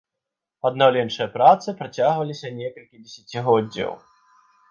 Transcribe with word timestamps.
Аднаўленчыя 0.69 1.27
працы 1.35 1.75
працягваліся 1.83 2.47
некалькі 2.61 3.03
дзесяцігоддзяў. 3.05 3.93